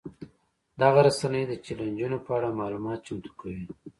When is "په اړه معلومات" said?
2.25-2.99